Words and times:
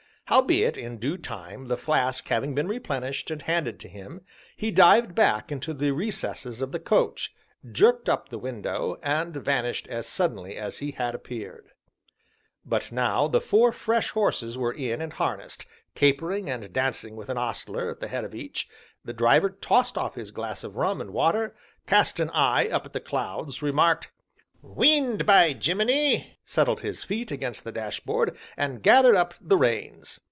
Howbeit, 0.31 0.77
in 0.77 0.97
due 0.97 1.17
time, 1.17 1.65
the 1.67 1.75
flask 1.75 2.25
having 2.29 2.55
been 2.55 2.69
replenished 2.69 3.29
and 3.31 3.41
handed 3.41 3.81
to 3.81 3.89
him, 3.89 4.21
he 4.55 4.71
dived 4.71 5.13
back 5.13 5.51
into 5.51 5.73
the 5.73 5.91
recesses 5.91 6.61
of 6.61 6.71
the 6.71 6.79
coach, 6.79 7.33
jerked 7.69 8.07
up 8.07 8.29
the 8.29 8.37
window, 8.39 8.97
and 9.03 9.35
vanished 9.35 9.89
as 9.89 10.07
suddenly 10.07 10.55
as 10.55 10.77
he 10.77 10.91
had 10.91 11.13
appeared. 11.15 11.71
But 12.63 12.93
now 12.93 13.27
the 13.27 13.41
four 13.41 13.73
fresh 13.73 14.11
horses 14.11 14.57
were 14.57 14.71
in 14.71 15.01
and 15.01 15.11
harnessed, 15.11 15.65
capering 15.95 16.49
and 16.49 16.71
dancing 16.71 17.17
with 17.17 17.27
an 17.27 17.37
ostler 17.37 17.89
at 17.89 17.99
the 17.99 18.07
head 18.07 18.23
of 18.23 18.33
each; 18.33 18.69
the 19.03 19.11
Driver 19.11 19.49
tossed 19.49 19.97
off 19.97 20.15
his 20.15 20.31
glass 20.31 20.63
of 20.63 20.77
rum 20.77 21.01
and 21.01 21.11
water, 21.11 21.57
cast 21.87 22.21
an 22.21 22.29
eye 22.29 22.69
up 22.69 22.85
at 22.85 22.93
the 22.93 23.01
clouds, 23.01 23.61
remarked: 23.61 24.09
"Wind, 24.61 25.25
by 25.25 25.51
Gemini!" 25.51 26.23
settled 26.45 26.79
his 26.81 27.03
feet 27.03 27.31
against 27.31 27.63
the 27.63 27.71
dashboard, 27.71 28.37
and 28.55 28.83
gathered 28.83 29.15
up 29.15 29.33
the 29.41 29.57
reins. 29.57 30.19